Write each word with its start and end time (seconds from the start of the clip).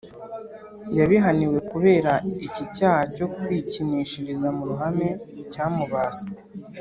Yabihaniwe 0.97 1.57
kubera 1.71 2.13
iki 2.47 2.63
cyaha 2.75 3.03
cyo 3.15 3.27
kwikinishiriza 3.35 4.47
mu 4.57 4.63
ruhame 4.69 5.09
cyamubase. 5.51 6.27